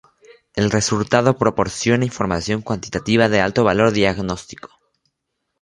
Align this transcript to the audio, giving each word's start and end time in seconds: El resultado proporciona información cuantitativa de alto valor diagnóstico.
El 0.55 0.71
resultado 0.71 1.37
proporciona 1.37 2.05
información 2.05 2.63
cuantitativa 2.63 3.29
de 3.29 3.39
alto 3.39 3.63
valor 3.63 3.91
diagnóstico. 3.91 4.71